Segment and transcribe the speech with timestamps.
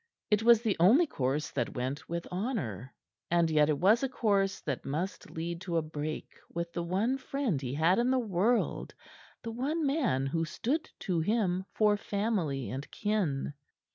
[0.31, 2.91] It was the only course that went with honor;
[3.29, 7.19] and yet it was a course that must lead to a break with the one
[7.19, 8.95] friend he had in the world
[9.43, 13.53] the one man who stood to him for family and kin.